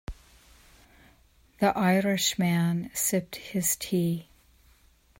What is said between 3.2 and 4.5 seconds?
his tea.